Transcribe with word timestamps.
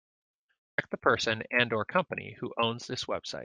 Check 0.79 0.89
the 0.89 0.97
person 0.97 1.43
and/or 1.51 1.85
company 1.85 2.33
who 2.39 2.55
owns 2.57 2.87
this 2.87 3.05
website. 3.05 3.39